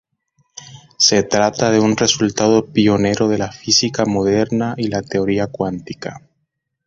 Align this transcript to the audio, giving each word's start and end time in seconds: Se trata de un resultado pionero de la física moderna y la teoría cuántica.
Se 0.97 1.21
trata 1.21 1.69
de 1.69 1.79
un 1.79 1.95
resultado 1.95 2.65
pionero 2.65 3.27
de 3.27 3.37
la 3.37 3.51
física 3.51 4.03
moderna 4.03 4.73
y 4.75 4.87
la 4.87 5.03
teoría 5.03 5.45
cuántica. 5.45 6.27